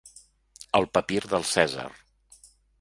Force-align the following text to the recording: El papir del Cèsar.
El 0.79 0.87
papir 0.97 1.21
del 1.35 1.47
Cèsar. 1.53 1.87